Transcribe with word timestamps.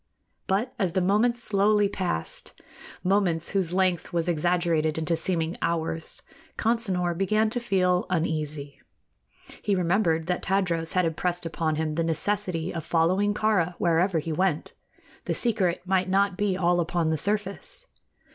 But 0.47 0.73
as 0.79 0.93
the 0.93 0.99
moments 0.99 1.43
slowly 1.43 1.87
passed 1.87 2.59
moments 3.03 3.49
whose 3.49 3.71
length 3.71 4.11
was 4.11 4.27
exaggerated 4.27 4.97
into 4.97 5.15
seeming 5.15 5.59
hours 5.61 6.23
Consinor 6.57 7.15
began 7.15 7.51
to 7.51 7.59
feel 7.59 8.07
uneasy. 8.09 8.81
He 9.61 9.75
remembered 9.75 10.25
that 10.25 10.41
Tadros 10.41 10.93
had 10.93 11.05
impressed 11.05 11.45
upon 11.45 11.75
him 11.75 11.93
the 11.93 12.03
necessity 12.03 12.73
of 12.73 12.83
following 12.83 13.35
Kāra 13.35 13.75
wherever 13.77 14.17
he 14.17 14.33
went. 14.33 14.73
The 15.25 15.35
secret 15.35 15.83
might 15.85 16.09
not 16.09 16.35
be 16.35 16.57
all 16.57 16.79
upon 16.79 17.11
the 17.11 17.15
surface. 17.17 17.85